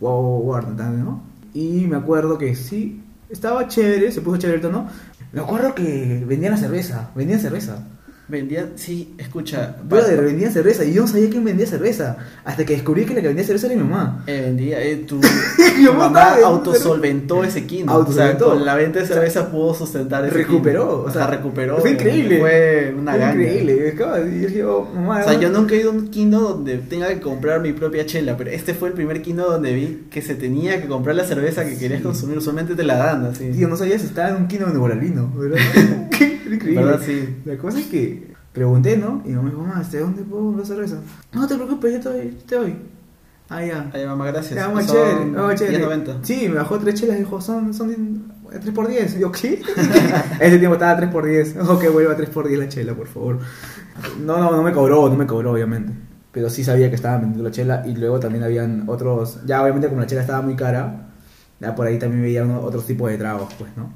[0.00, 1.22] wow, tal, ¿no?
[1.54, 4.88] Y me acuerdo que sí, estaba chévere, se puso chévere el tono.
[5.32, 7.86] Me acuerdo que vendían la cerveza, vendían cerveza.
[8.30, 9.76] Vendían, sí, escucha.
[9.88, 12.16] Brother, vendía cerveza y yo no sabía quién vendía cerveza.
[12.44, 14.22] Hasta que descubrí que la que vendía cerveza era mi mamá.
[14.28, 15.16] Eh, vendía, eh, tu,
[15.78, 17.90] Mi tu mamá autosolventó ese kino.
[17.90, 18.46] Autosolventó.
[18.46, 21.78] O sea, con la venta de cerveza pudo sustentar ese Recuperó, o sea, recuperó.
[21.78, 22.38] Fue increíble.
[22.38, 23.42] Fue una Fue ganga.
[23.42, 23.90] increíble.
[23.90, 25.20] Acaba de- Y yo digo, mamá.
[25.24, 28.06] O sea, yo nunca he ido a un kino donde tenga que comprar mi propia
[28.06, 31.24] chela, pero este fue el primer kino donde vi que se tenía que comprar la
[31.24, 32.38] cerveza que querías consumir.
[32.38, 33.50] Usualmente te la dan así.
[33.50, 34.88] Tío, no sabía si estaba en un kino de Nuevo
[35.36, 35.58] ¿verdad?
[36.58, 37.00] ¿Verdad?
[37.04, 37.36] Sí.
[37.44, 39.22] La cosa es que pregunté, ¿no?
[39.24, 41.00] Y mamá dijo, mamá, ¿este dónde puedo comprar cerveza?
[41.32, 42.76] No te preocupes, yo te doy, te doy.
[43.48, 43.90] Ah, ya.
[43.92, 44.54] Ay, mamá, gracias.
[44.54, 45.84] Ya, Son chévere, vamos chévere.
[45.84, 46.18] 10.90.
[46.22, 49.60] Sí, me bajó tres chelas y dijo, son, son 3 por 10 Yo, ¿qué?
[50.40, 53.08] Ese tiempo estaba 3 por 10 Ojo que vuelva 3 por 10 la chela, por
[53.08, 53.38] favor.
[54.24, 55.92] No, no, no me cobró, no me cobró, obviamente.
[56.30, 59.40] Pero sí sabía que estaban vendiendo la chela y luego también habían otros.
[59.46, 61.09] Ya, obviamente, como la chela estaba muy cara,
[61.60, 63.92] ya por ahí también veía uno- otros tipos de tragos, pues, ¿no?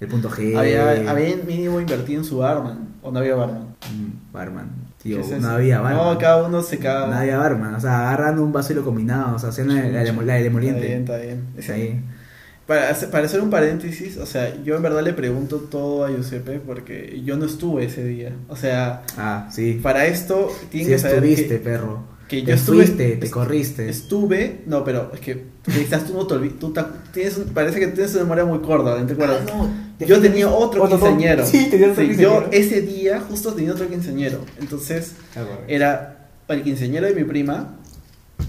[0.00, 0.56] El punto G.
[0.58, 2.88] Había, había mínimo invertido en su barman.
[3.02, 3.62] O no había barman.
[3.92, 4.70] Mm, Barman.
[5.02, 6.12] Tío, ¿Qué es no había barman.
[6.14, 7.06] No, cada uno se caga.
[7.06, 7.74] No había barman.
[7.74, 9.34] O sea, agarrando un vaso y lo combinaban.
[9.34, 10.86] O sea, hacían la, la, demo- la Está demoliente.
[10.86, 11.44] bien, está bien.
[11.56, 12.02] Es ahí.
[12.66, 16.08] Para, hacer- para hacer un paréntesis, o sea, yo en verdad le pregunto todo a
[16.10, 18.30] Giuseppe porque yo no estuve ese día.
[18.48, 19.80] O sea, Ah, sí.
[19.82, 22.04] para esto tienen Sí que saber estuviste, que, perro.
[22.30, 22.84] Que Te yo estuve.
[22.86, 23.88] fuiste, te corriste.
[23.88, 26.58] Estuve, no, pero es que quizás tú no te olvidas.
[26.60, 29.40] Tú ta- tienes, un- parece que tienes una memoria muy corta, ¿no te acuerdas?
[29.52, 29.56] Ah,
[29.98, 30.06] no.
[30.06, 31.44] Yo tenía otro Otro- quinceañero.
[31.44, 32.44] Sí, tenías otro Sí, quinceañero.
[32.52, 34.38] Yo ese día justo tenía otro quinceañero.
[34.60, 37.76] Entonces Ah, era el quinceañero de mi prima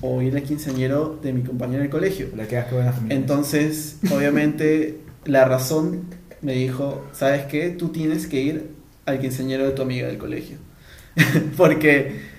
[0.02, 2.28] o era el quinceañero de mi compañero del colegio.
[2.38, 3.18] La que familia.
[3.18, 6.04] Entonces, obviamente, la razón
[6.42, 7.70] me dijo, ¿sabes qué?
[7.72, 8.70] Tú tienes que ir
[9.06, 10.58] al quinceañero de tu amiga del colegio.
[11.58, 12.31] Porque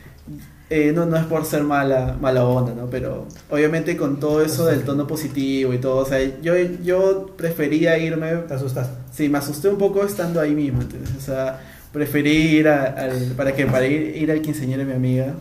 [0.74, 2.86] eh, no, no es por ser mala, mala onda, ¿no?
[2.86, 7.98] Pero obviamente con todo eso del tono positivo y todo, o sea, yo, yo prefería
[7.98, 8.94] irme, Te asustaste.
[9.12, 11.12] sí, me asusté un poco estando ahí mismo, ¿entiendes?
[11.16, 11.60] O sea,
[11.92, 15.34] preferí ir a- al, para que para ir, ir al quinceañero de mi amiga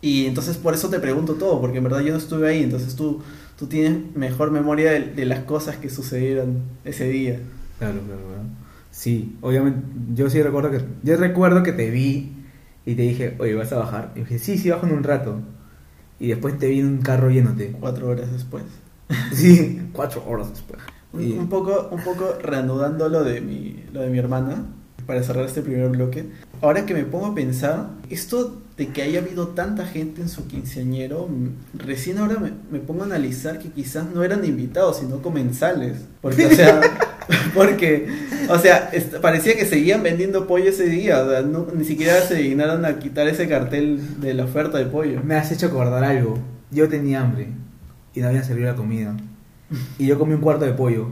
[0.00, 2.94] y entonces por eso te pregunto todo, porque en verdad yo no estuve ahí, entonces
[2.94, 3.22] tú,
[3.58, 7.40] tú tienes mejor memoria de, de las cosas que sucedieron ese día.
[7.78, 8.42] Claro, claro, claro.
[8.90, 9.80] Sí, obviamente,
[10.14, 12.30] yo sí recuerdo que, yo recuerdo que te vi
[12.86, 14.12] y te dije, oye, ¿vas a bajar?
[14.14, 15.40] Y dije, sí, sí, bajo en un rato.
[16.20, 17.72] Y después te vi en un carro yéndote.
[17.80, 18.64] Cuatro horas después.
[19.32, 20.80] Sí, cuatro horas después.
[21.12, 24.64] Un, Y- un poco, un poco reanudando lo de mi, lo de mi hermana,
[25.06, 26.24] para cerrar este primer bloque.
[26.62, 30.46] Ahora que me pongo a pensar, esto de que haya habido tanta gente en su
[30.48, 31.28] quinceañero,
[31.74, 35.98] recién ahora me, me pongo a analizar que quizás no eran invitados, sino comensales.
[36.22, 36.80] Porque, o sea,
[37.54, 38.06] porque,
[38.48, 42.34] o sea, parecía que seguían vendiendo pollo ese día, o sea, no- ni siquiera se
[42.36, 45.20] dignaron a quitar ese cartel de la oferta de pollo.
[45.24, 46.38] Me has hecho acordar algo.
[46.70, 47.48] Yo tenía hambre
[48.14, 49.16] y no habían servido la comida.
[49.98, 51.08] Y yo comí un cuarto de pollo.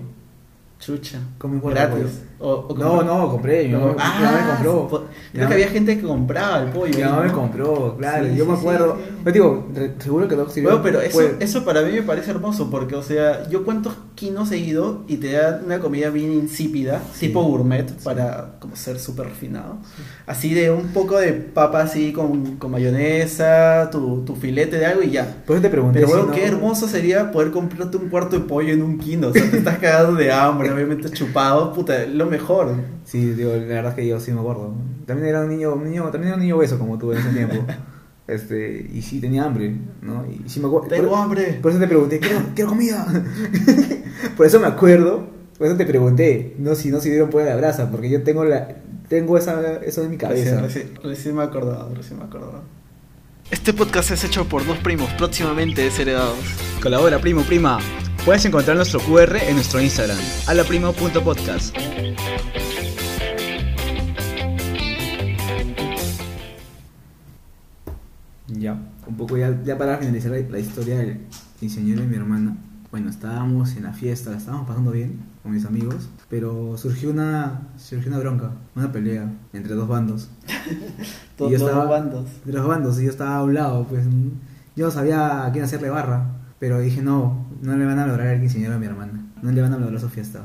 [0.78, 1.20] Chucha.
[1.38, 2.08] Comí un cuarto de pollo.
[2.42, 3.68] O- o No, no, compré.
[3.68, 4.88] Mi mamá, mi mamá me Ah, compró.
[4.88, 5.00] Creo
[5.34, 6.96] mamá- que había gente que compraba el pollo.
[6.98, 7.22] Mi mamá ¿no?
[7.22, 8.26] me compró, claro.
[8.26, 8.96] Sí, yo me sí, acuerdo.
[8.96, 9.12] sí.
[9.24, 9.68] Yo digo,
[10.00, 10.70] seguro que no sirvió.
[10.70, 14.50] Bueno, pero eso, eso para mí me parece hermoso porque, o sea, yo cuántos quinos
[14.52, 17.28] he ido y te dan una comida bien insípida, Sí.
[17.28, 19.76] tipo gourmet, para como ser súper refinado.
[20.26, 25.02] Así de un poco de papa así con, con mayonesa, tu, tu filete de algo
[25.02, 25.26] y ya.
[25.46, 26.00] Por eso te pregunté.
[26.00, 28.98] Pero si bueno, no- qué hermoso sería poder comprarte un cuarto de pollo en un
[28.98, 29.28] quino.
[29.28, 32.74] O sea, te estás cagado de hambre, obviamente chupado, puta, lo mejor.
[33.04, 34.74] Sí, digo, la verdad es que yo sí me acuerdo.
[35.06, 37.30] También era un niño, un niño, también era un niño beso como tú en ese
[37.30, 37.64] tiempo.
[38.24, 40.24] Este, y sí tenía hambre, ¿no?
[40.24, 40.86] Y sí me acuerdo.
[40.86, 41.58] Tengo por, hambre.
[41.60, 43.04] por eso te pregunté, quiero, quiero comida.
[44.36, 45.26] por eso me acuerdo,
[45.58, 48.44] por eso te pregunté, no si no se dieron por la brasa, porque yo tengo
[48.44, 48.76] la
[49.08, 50.60] tengo esa eso en mi cabeza.
[50.60, 52.62] Recién, recién, recién me he acordado, recién me he acordado.
[53.50, 56.38] Este podcast es hecho por dos primos próximamente desheredados.
[56.80, 57.80] Colabora, primo, prima.
[58.24, 61.74] Puedes encontrar nuestro QR en nuestro Instagram, alaprimo.podcast.
[68.48, 71.20] Ya, un poco ya, ya para finalizar la, la historia del
[71.60, 72.56] quinceañero de mi hermana.
[72.90, 77.68] Bueno, estábamos en la fiesta, la estábamos pasando bien con mis amigos, pero surgió una
[77.78, 80.28] surgió una bronca, una pelea entre dos bandos.
[81.38, 82.26] Todos los estaba- bandos.
[82.44, 84.28] De los bandos, y yo estaba a un lado, pues mm,
[84.76, 86.26] yo no sabía a quién hacerle barra,
[86.58, 89.62] pero dije no, no le van a lograr el quinceañero a mi hermana, no le
[89.62, 90.42] van a lograr su fiesta.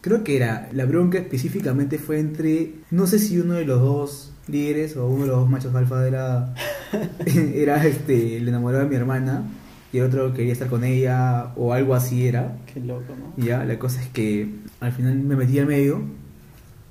[0.00, 4.32] Creo que era, la bronca específicamente fue entre, no sé si uno de los dos
[4.48, 6.54] líderes o uno de los dos machos alfa era,
[7.26, 9.44] era este, el enamorado de mi hermana
[9.92, 12.56] y el otro quería estar con ella o algo así era.
[12.72, 13.44] Qué loco, ¿no?
[13.44, 14.48] Ya, la cosa es que
[14.80, 16.02] al final me metí al medio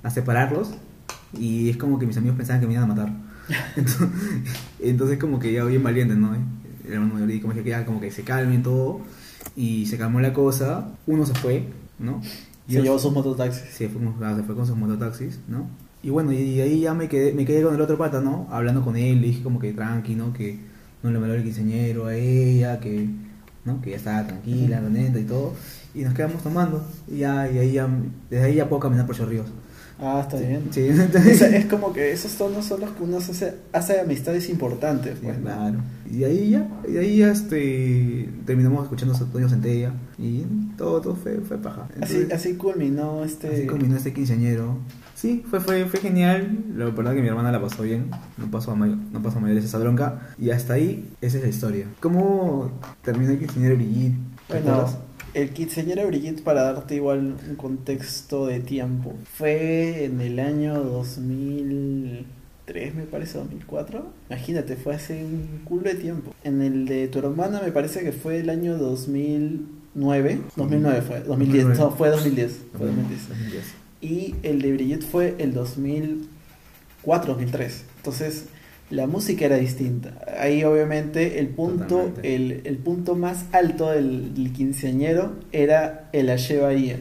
[0.04, 0.70] a separarlos
[1.36, 3.12] y es como que mis amigos pensaban que me iban a matar.
[3.76, 4.08] Entonces,
[4.80, 6.34] entonces como que ya bien valiente, ¿no?
[6.34, 9.02] El hermano mayor y como que ya como que se calmen todo
[9.56, 10.88] y se calmó la cosa.
[11.06, 11.64] Uno se fue,
[11.98, 12.20] ¿no?
[12.66, 13.62] Se llevó sus mototaxis.
[13.72, 15.66] Sí, fuimos- ah, se fue con sus mototaxis, ¿no?
[16.02, 18.46] Y bueno, y ahí ya me quedé, me quedé con el otro pata, ¿no?
[18.50, 20.32] Hablando con él, le dije como que tranqui, ¿no?
[20.32, 20.58] Que
[21.02, 23.08] no le valora el quinceañero a ella, que,
[23.64, 23.80] ¿no?
[23.80, 25.54] Que ya estaba tranquila, contenta y todo.
[25.94, 26.84] Y nos quedamos tomando.
[27.08, 27.88] Y ya, y ahí ya,
[28.30, 29.46] desde ahí ya puedo caminar por Chorrillos.
[30.00, 30.62] Ah, está bien.
[30.70, 30.80] Sí,
[31.28, 35.38] Es, es como que esos tonos son los que uno hace, hace amistades importantes, pues,
[35.38, 35.44] ¿no?
[35.44, 35.78] Claro.
[36.10, 40.42] Y ahí ya, y ahí ya este, terminamos escuchando Antonio Centella y
[40.76, 41.86] todo, todo fue, fue paja.
[42.00, 43.48] Así, Entonces, así culminó este...
[43.48, 44.78] así combinó este quinceañero.
[45.14, 46.58] Sí, fue, fue, fue genial.
[46.76, 48.10] La verdad que mi hermana la pasó bien.
[48.36, 50.20] No pasó a, may- no pasó a mayores esa bronca.
[50.38, 51.86] Y hasta ahí, esa es la historia.
[52.00, 52.70] ¿Cómo
[53.02, 53.76] terminó el quinceañero?
[53.76, 54.88] ¿Te Bueno,
[55.34, 62.94] el quinceañero Brigitte, para darte igual un contexto de tiempo, fue en el año 2003,
[62.94, 64.06] me parece, 2004.
[64.30, 66.32] Imagínate, fue hace un culo de tiempo.
[66.44, 70.40] En el de tu hermana me parece que fue el año 2009.
[70.56, 72.60] 2009 fue, 2010, no, fue 2010.
[72.76, 73.28] Fue 2010.
[73.28, 73.64] 2010.
[74.00, 77.84] Y el de Brigitte fue el 2004, 2003.
[77.96, 78.44] Entonces,
[78.90, 80.12] la música era distinta.
[80.38, 86.58] Ahí obviamente el punto, el, el punto más alto del, del quinceañero era el Aye
[86.58, 86.96] Bahía.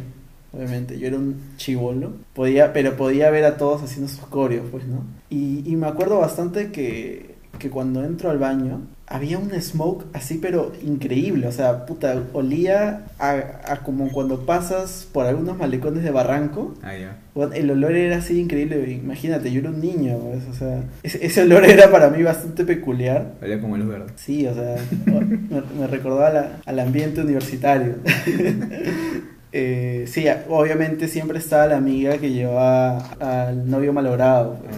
[0.55, 4.85] Obviamente, yo era un chivolo, podía, pero podía ver a todos haciendo sus coreos, pues,
[4.85, 5.03] ¿no?
[5.31, 8.81] Y, y me acuerdo bastante que, que cuando entro al baño,
[9.13, 11.47] había un smoke así, pero increíble.
[11.47, 13.35] O sea, puta, olía a,
[13.67, 16.73] a como cuando pasas por algunos malecones de barranco.
[16.81, 17.17] Ah, ya.
[17.53, 21.41] El olor era así increíble, imagínate, yo era un niño, pues, o sea, ese, ese
[21.43, 23.33] olor era para mí bastante peculiar.
[23.41, 24.05] Valía como luz verde.
[24.15, 27.95] Sí, o sea, me, me recordaba la- al ambiente universitario.
[29.55, 34.75] Eh, sí, obviamente siempre estaba la amiga que llevaba al novio malogrado, pues,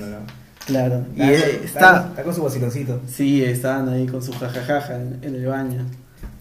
[0.66, 1.06] claro.
[1.16, 3.02] Y está, está, está con su vaciloncito.
[3.08, 5.86] sí, estaban ahí con su jajajaja en, en el baño.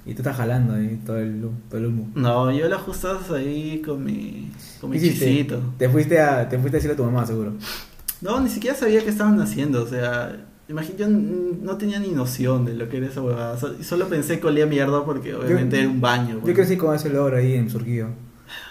[0.07, 2.11] Y tú estás jalando ahí todo el, todo el humo.
[2.15, 5.61] No, yo la ajustas ahí con mi, con mi chisito.
[5.79, 7.55] Te fuiste a, te fuiste a decirle a tu mamá, seguro.
[8.21, 12.65] No, ni siquiera sabía qué estaban haciendo, o sea, imagínate, yo no tenía ni noción
[12.67, 15.83] de lo que era esa huevada, so- solo pensé que olía mierda porque obviamente Yo-
[15.83, 16.35] era un baño.
[16.37, 16.55] Yo pues.
[16.55, 18.09] crecí con ese olor ahí en Surquillo.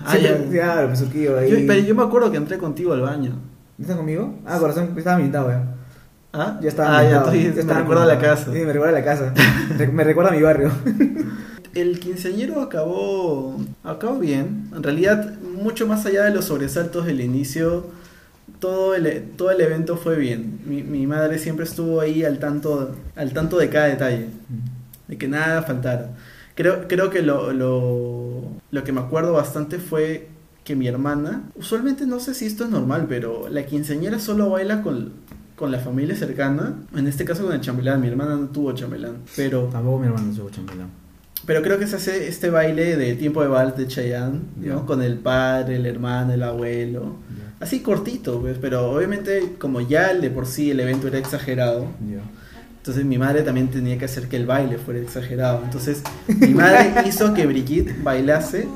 [0.01, 0.63] Ah, Siempre- ya.
[0.65, 1.49] Claro, en Surquillo ahí.
[1.51, 3.39] Yo- pero yo me acuerdo que entré contigo al baño.
[3.79, 4.35] ¿Estás conmigo?
[4.45, 5.63] Ah, corazón, estaba ambientado ya.
[6.33, 6.59] ¿Ah?
[6.61, 8.45] Ya estaba Ah, ya me estaba recuerda a la casa.
[8.51, 9.33] Sí, me recuerda a la casa.
[9.77, 10.71] Re- me recuerda a mi barrio.
[11.73, 17.87] El quinceañero acabó, acabó bien, en realidad mucho más allá de los sobresaltos del inicio,
[18.59, 20.59] todo el, todo el evento fue bien.
[20.65, 24.27] Mi, mi madre siempre estuvo ahí al tanto, al tanto de cada detalle.
[25.07, 26.11] de que nada faltara.
[26.55, 30.27] Creo, creo que lo, lo, lo que me acuerdo bastante fue
[30.63, 34.81] que mi hermana, usualmente no sé si esto es normal, pero la quinceañera solo baila
[34.81, 35.11] con,
[35.55, 39.17] con la familia cercana, en este caso con el chambelán, mi hermana no tuvo chambelán,
[39.35, 40.87] pero, Tampoco mi hermano se chambelán.
[41.45, 44.39] pero creo que se hace este baile de tiempo de vals de Chayanne,
[44.85, 47.17] con el padre, el hermano, el abuelo,
[47.59, 51.87] así cortito, pues, pero obviamente como ya de por sí el evento era exagerado.
[52.83, 55.61] Entonces mi madre también tenía que hacer que el baile fuera exagerado.
[55.63, 58.67] Entonces mi madre hizo que Brigitte bailase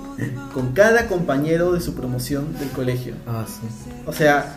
[0.53, 3.15] con cada compañero de su promoción del colegio.
[3.27, 3.67] Ah, sí.
[4.05, 4.55] O sea,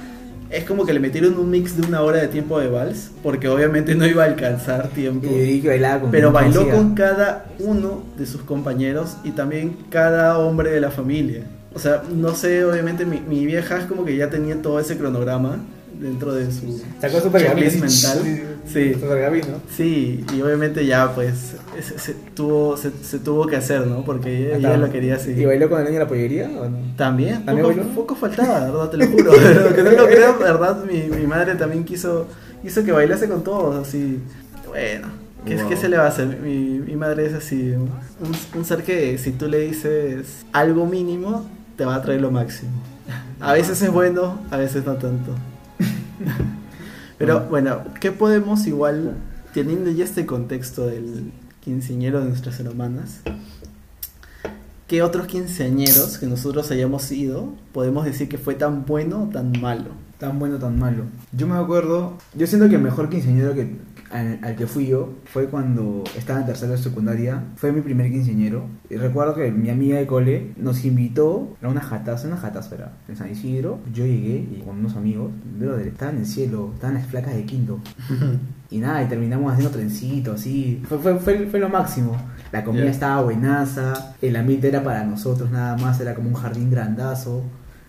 [0.51, 3.49] es como que le metieron un mix de una hora de tiempo de vals, porque
[3.49, 5.27] obviamente no iba a alcanzar tiempo.
[5.27, 10.71] Y bailaba con Pero bailó con cada uno de sus compañeros y también cada hombre
[10.71, 11.43] de la familia.
[11.75, 14.97] O sea, no sé, obviamente mi, mi vieja es como que ya tenía todo ese
[14.97, 15.59] cronograma
[16.01, 17.89] dentro de su Sacó su mental.
[17.89, 18.43] Sí.
[18.67, 18.95] Sí.
[18.95, 19.47] Su pergamino.
[19.77, 24.05] Sí, y obviamente ya pues se, se tuvo, se, se tuvo que hacer, ¿no?
[24.05, 25.33] Porque ella, lo quería así.
[25.33, 26.79] ¿Y bailó con el niño de la pollería o no?
[26.97, 28.91] También, ¿También poco, faltaba, ¿verdad?
[28.91, 29.33] Te lo juro.
[29.75, 30.85] Que no lo creo, ¿verdad?
[30.85, 32.27] Mi, mi madre también quiso,
[32.63, 34.21] quiso que bailase con todos, así.
[34.69, 35.09] Bueno,
[35.45, 35.71] ¿qué, es- Wow.
[35.71, 36.39] ¿qué se le va a hacer?
[36.41, 37.91] Mi, mi madre es así, un,
[38.57, 41.45] un ser que si tú le dices algo mínimo,
[41.77, 42.71] te va a traer lo máximo.
[43.41, 45.33] A veces es bueno, a veces no tanto.
[47.21, 49.15] Pero bueno, ¿qué podemos igual,
[49.53, 51.31] teniendo ya este contexto del
[51.63, 53.21] quinceañero de nuestras hermanas,
[54.87, 59.53] qué otros quinceañeros que nosotros hayamos ido podemos decir que fue tan bueno o tan
[59.61, 59.91] malo?
[60.17, 61.05] Tan bueno, tan malo.
[61.33, 63.77] Yo me acuerdo, yo siento que el mejor quinceañero que,
[64.11, 67.43] al, al que fui yo fue cuando estaba en tercero de secundaria.
[67.57, 68.65] Fue mi primer quinceañero.
[68.89, 72.93] Y recuerdo que mi amiga de cole nos invitó a una jataza, una jataza era,
[73.09, 73.79] en San Isidro.
[73.93, 77.45] Yo llegué y con unos amigos, brother, estaban en el cielo, estaban las placas de
[77.45, 77.79] quinto.
[78.73, 80.81] Y nada, y terminamos haciendo trencito, así.
[80.89, 82.17] Fue, fue, fue, fue lo máximo.
[82.53, 82.91] La comida Ya.
[82.93, 87.43] estaba buenaza, el ambiente era para nosotros nada más, era como un jardín grandazo,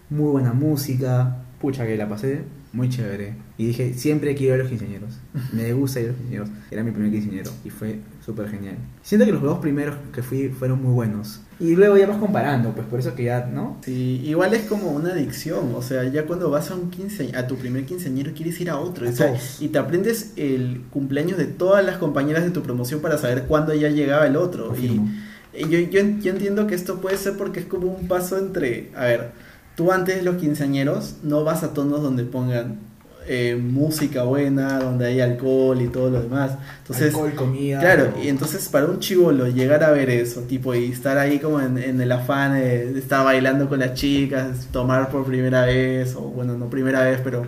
[0.09, 1.37] muy buena música.
[1.59, 2.41] Pucha, que la pasé
[2.73, 3.33] muy chévere.
[3.57, 5.19] Y dije, siempre quiero ir a los quinceañeros.
[5.53, 6.49] Me gusta ir a los quinceañeros.
[6.71, 8.75] Era mi primer quinceañero y fue súper genial.
[9.03, 11.41] Siento que los dos primeros que fui fueron muy buenos.
[11.59, 13.77] Y luego ya vas comparando, pues por eso que ya, ¿no?
[13.85, 17.45] Sí, igual es como una adicción, o sea, ya cuando vas a un quince, a
[17.45, 21.37] tu primer quinceañero quieres ir a otro, A o sea, y te aprendes el cumpleaños
[21.37, 24.73] de todas las compañeras de tu promoción para saber cuándo ya llegaba el otro.
[24.75, 25.09] Y, Confirmo.
[25.53, 28.89] y yo, yo, yo entiendo que esto puede ser porque es como un paso entre,
[28.95, 29.31] a ver,
[29.81, 32.75] tú antes de los quinceañeros no vas a tonos donde pongan
[33.27, 36.51] eh, música buena, donde hay alcohol y todo lo demás.
[36.81, 37.79] Entonces, Alcohol, comida.
[37.79, 41.39] Claro, o- y entonces para un chivolo llegar a ver eso, tipo, y estar ahí
[41.39, 45.65] como en, en el afán de, de estar bailando con las chicas, tomar por primera
[45.65, 47.43] vez, o bueno, no primera vez, pero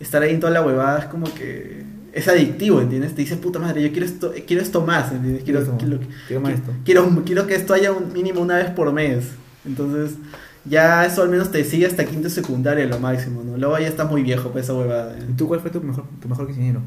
[0.00, 3.14] estar ahí en toda la huevada es como que es adictivo, ¿entiendes?
[3.14, 5.44] Te dice, puta madre, yo quiero esto, quiero esto más, ¿entiendes?
[5.44, 6.72] Quiero, Quiero quiero, Quiero más esto.
[6.84, 9.26] quiero, quiero que esto haya un mínimo una vez por mes.
[9.66, 10.16] Entonces,
[10.64, 13.56] ya eso al menos te sigue hasta quinto secundaria lo máximo, ¿no?
[13.56, 15.16] Luego ya estás muy viejo para esa huevada.
[15.16, 15.26] ¿eh?
[15.30, 16.82] ¿Y tú cuál fue tu mejor, tu mejor quinceañero?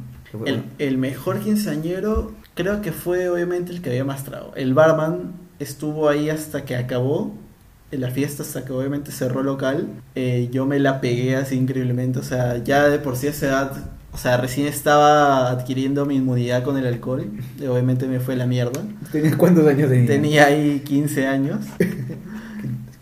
[0.45, 4.53] El, el mejor quinceañero creo que fue obviamente el que había más trago.
[4.55, 7.33] El barman estuvo ahí hasta que acabó
[7.93, 9.87] en la fiesta, hasta que obviamente cerró local.
[10.15, 13.45] Eh, yo me la pegué así increíblemente, o sea, ya de por sí a esa
[13.47, 13.71] edad,
[14.11, 17.31] o sea, recién estaba adquiriendo mi inmunidad con el alcohol.
[17.59, 18.81] obviamente me fue la mierda.
[19.11, 20.07] ¿Tenías cuántos años tenías?
[20.07, 21.59] Tenía ahí 15 años.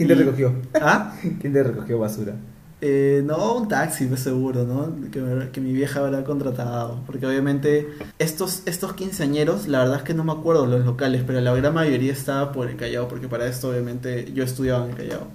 [0.05, 0.53] ¿Quién te recogió?
[0.81, 1.13] ¿Ah?
[1.39, 2.35] ¿Quién te recogió basura?
[2.83, 4.95] Eh, no, un taxi, pues, seguro, ¿no?
[5.11, 7.03] Que, me- que mi vieja habrá contratado.
[7.05, 7.87] Porque obviamente
[8.17, 11.73] estos, estos quinceañeros, la verdad es que no me acuerdo los locales, pero la gran
[11.75, 15.27] mayoría estaba por el Callao, porque para esto obviamente yo estudiaba en el Callao.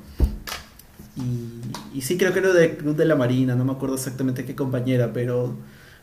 [1.17, 4.45] Y, y sí creo que era de Club de la Marina, no me acuerdo exactamente
[4.45, 5.55] qué compañera, pero,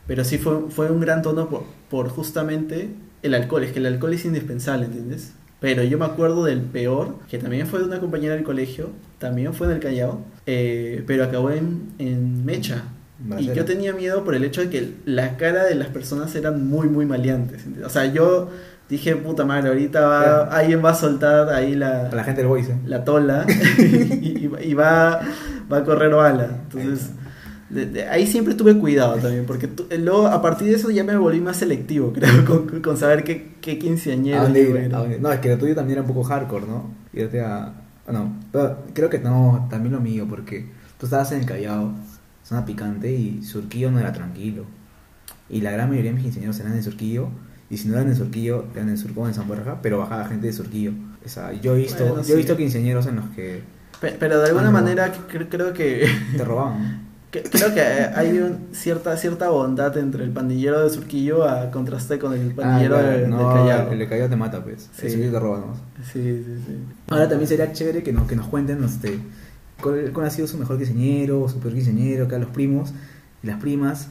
[0.06, 2.90] pero sí fue, fue un gran tono por, por justamente
[3.22, 3.62] el alcohol.
[3.64, 5.32] Es que el alcohol es indispensable, ¿entiendes?
[5.64, 9.54] Pero yo me acuerdo del peor, que también fue de una compañera del colegio, también
[9.54, 12.82] fue en el Callao, eh, pero acabó en, en Mecha.
[13.38, 16.66] Y yo tenía miedo por el hecho de que la cara de las personas eran
[16.68, 17.60] muy, muy maleantes.
[17.64, 17.86] ¿entiendes?
[17.86, 18.50] O sea, yo
[18.90, 20.48] dije, puta madre, ahorita va, Claro.
[20.52, 22.76] alguien va a soltar ahí la, A la gente del Voice, ¿eh?
[22.86, 23.46] la tola
[23.78, 23.82] y,
[24.46, 25.20] y- y va,
[25.72, 26.48] va a correr bala.
[26.70, 27.10] Entonces,
[27.74, 31.04] de- de- ahí siempre tuve cuidado también, porque tu- luego a partir de eso ya
[31.04, 34.76] me volví más selectivo, creo, con, con saber qué, qué quinceañero ¿A dónde yo ir?
[34.76, 34.96] era.
[34.96, 35.18] ¿A dónde?
[35.18, 36.90] No, es que lo tuyo también era un poco hardcore, ¿no?
[37.12, 37.64] Irte a...
[38.06, 40.66] ah, No, pero creo que no, también lo mío, porque
[40.98, 41.92] tú estabas en el Callao,
[42.42, 44.64] zona picante, y Surquillo no era tranquilo.
[45.50, 47.28] Y la gran mayoría de mis quinceañeros eran de Surquillo,
[47.70, 50.46] y si no eran de Surquillo, eran de Surco en San Borja, pero bajaba gente
[50.46, 50.92] de Surquillo.
[51.24, 52.32] O sea, yo he visto, Bueno, yo sí.
[52.32, 53.62] he visto quinceañeros en los que
[54.00, 54.78] Pe- Pero de alguna Ah, no.
[54.80, 56.06] manera cre- creo que
[56.36, 57.02] te robaban.
[57.34, 62.16] Que- Creo que hay un- cierta cierta bondad entre el pandillero de Surquillo a contraste
[62.20, 63.92] con el pandillero Ah, claro, de, no, del Callao.
[63.92, 64.88] El de Callao te mata, pues.
[64.96, 65.06] Sí.
[65.08, 65.78] El te roba nomás.
[66.12, 66.78] Sí, sí, sí.
[67.08, 69.18] Ahora también sería chévere que nos, que nos cuenten este,
[69.82, 72.92] cuál, cuál ha sido su mejor quinceañero, su peor quinceañero, acá los primos
[73.42, 74.10] y las primas.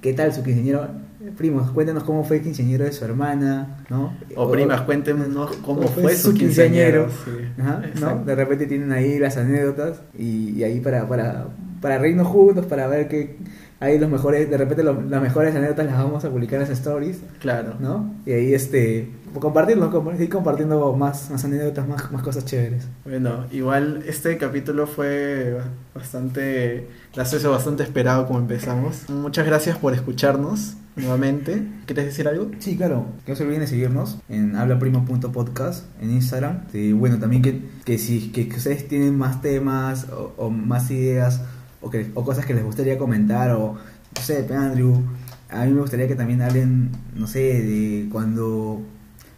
[0.00, 0.86] ¿Qué tal su quinceañero?
[1.36, 4.16] Primos, cuéntenos cómo fue el quinceañero de su hermana, ¿no?
[4.36, 7.08] O primas, cuéntenos cómo fue su quinceañero.
[7.24, 7.30] sí.
[7.60, 7.86] Ajá, ¿no?
[7.86, 8.24] Exacto.
[8.24, 11.46] De repente tienen ahí las anécdotas y, y ahí para, para,
[11.82, 13.36] para reírnos juntos, para ver que
[13.80, 16.70] hay los mejores, de repente lo- las mejores anécdotas las vamos a publicar en las
[16.78, 17.18] stories.
[17.40, 17.74] Claro.
[17.80, 18.14] ¿no?
[18.24, 22.86] Y ahí este compartirlo, compa- ir compartiendo más, más anécdotas, más, más cosas chéveres.
[23.04, 25.56] Bueno, igual este capítulo fue
[25.94, 29.08] bastante gracioso, bastante esperado como empezamos.
[29.10, 31.62] Muchas gracias por escucharnos nuevamente.
[31.86, 32.50] ¿Quieres decir algo?
[32.58, 33.06] Sí, claro.
[33.24, 36.64] Que no se olviden de seguirnos en hablaprimo.podcast en Instagram.
[36.74, 40.90] Y bueno, también que, que si que, que ustedes tienen más temas o, o más
[40.90, 41.40] ideas
[41.82, 45.02] o, que, o cosas que les gustaría comentar o, no sé, Andrew,
[45.50, 48.80] a mí me gustaría que también hablen, no sé, de cuando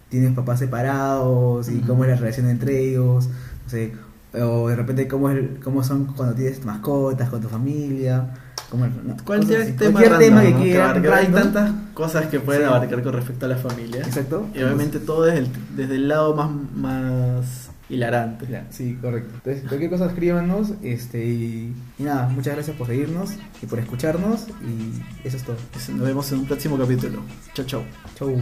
[0.09, 3.29] tienes papás separados y cómo es la relación entre ellos,
[3.65, 3.93] no sé,
[4.41, 8.35] o de repente cómo, es, cómo son cuando tienes mascotas con tu familia.
[8.71, 9.73] Cómo, no, Cualquier así.
[9.73, 10.63] tema, Cualquier tema random, que ¿no?
[10.65, 10.91] quieran.
[10.91, 11.15] abarcar.
[11.15, 12.69] Hay tantas cosas que pueden Sí.
[12.69, 14.01] abarcar con respecto a la familia.
[14.01, 14.47] Exacto.
[14.55, 18.47] Y obviamente todo desde el, desde el lado más, más hilarante.
[18.47, 19.31] Ya, sí, correcto.
[19.35, 20.75] Entonces, cualquier cosa escríbanos.
[20.83, 24.49] Este, y, y nada, muchas gracias por seguirnos y por escucharnos.
[24.63, 25.57] Y eso es todo.
[25.95, 27.23] Nos vemos en un próximo capítulo.
[27.55, 27.83] Chau, chau.
[28.15, 28.31] Chau.
[28.31, 28.37] La.